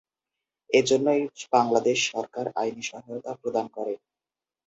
এজন্যই 0.69 1.23
বাংলাদেশ 1.53 1.97
সরকার 2.11 2.45
আইনি 2.55 2.83
সহায়তা 2.83 3.31
প্রদান 3.41 3.65
করে। 3.67 3.93